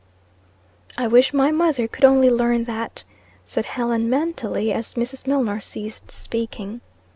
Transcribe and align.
"I 0.97 1.05
wish 1.05 1.31
my 1.31 1.51
mother 1.51 1.87
could 1.87 2.03
only 2.03 2.31
learn 2.31 2.63
that," 2.63 3.03
said 3.45 3.65
Helen, 3.65 4.09
mentally, 4.09 4.73
as 4.73 4.95
Mrs. 4.95 5.27
Milnor 5.27 5.61
ceased 5.61 6.09
speaking. 6.09 6.81